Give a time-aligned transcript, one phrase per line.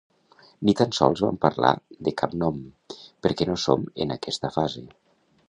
[0.69, 1.73] Ni tan sols vam parlar
[2.07, 2.59] de cap nom,
[3.27, 4.85] perquè no som en aquesta fase.